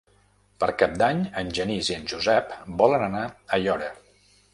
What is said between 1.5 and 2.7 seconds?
Genís i en Josep